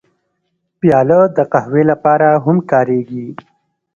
پیاله 0.79 1.21
د 1.37 1.39
قهوې 1.51 1.83
لپاره 1.91 2.27
هم 2.45 2.57
کارېږي. 2.71 3.25